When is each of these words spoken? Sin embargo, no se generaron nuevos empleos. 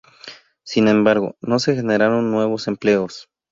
Sin 0.63 0.87
embargo, 0.87 1.37
no 1.41 1.59
se 1.59 1.75
generaron 1.75 2.31
nuevos 2.31 2.67
empleos. 2.67 3.29